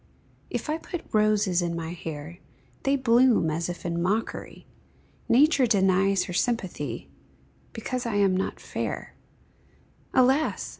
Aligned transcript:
If 0.49 0.67
I 0.67 0.79
put 0.79 1.03
roses 1.13 1.61
in 1.61 1.75
my 1.75 1.91
hair, 1.93 2.39
They 2.85 2.95
bloom 2.95 3.51
as 3.51 3.69
if 3.69 3.85
in 3.85 4.01
mockery; 4.01 4.65
Nature 5.29 5.67
denies 5.67 6.23
her 6.23 6.33
sympathy, 6.33 7.11
Because 7.71 8.07
I 8.07 8.15
am 8.15 8.35
not 8.35 8.59
fair; 8.59 9.13
Alas! 10.11 10.69